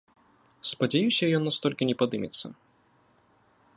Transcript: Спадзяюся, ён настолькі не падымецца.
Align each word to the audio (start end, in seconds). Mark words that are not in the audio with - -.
Спадзяюся, 0.69 1.29
ён 1.39 1.47
настолькі 1.49 1.87
не 1.91 1.95
падымецца. 2.03 2.45